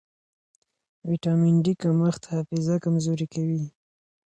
ویټامن 1.09 1.55
ډي 1.63 1.73
کمښت 1.81 2.23
حافظه 2.33 2.75
کمزورې 2.83 3.27
کوي. 3.33 3.61